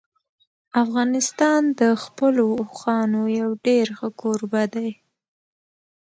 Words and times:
افغانستان 0.83 1.61
د 1.79 1.81
خپلو 2.03 2.43
اوښانو 2.63 3.21
یو 3.39 3.49
ډېر 3.65 3.85
ښه 3.97 4.09
کوربه 4.21 4.63
دی. 4.73 4.89